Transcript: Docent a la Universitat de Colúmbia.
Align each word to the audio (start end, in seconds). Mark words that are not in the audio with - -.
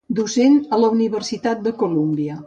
Docent 0.19 0.55
a 0.77 0.79
la 0.83 0.89
Universitat 0.95 1.61
de 1.67 1.75
Colúmbia. 1.83 2.39